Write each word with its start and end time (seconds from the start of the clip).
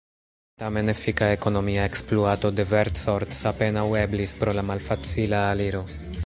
Tamen 0.61 0.87
efika 0.93 1.27
ekonomia 1.33 1.83
ekspluato 1.89 2.51
de 2.61 2.65
Vercors 2.71 3.43
apenaŭ 3.51 3.85
eblis 4.01 4.35
pro 4.41 4.57
la 4.61 4.65
malfacila 4.71 5.45
aliro. 5.53 5.85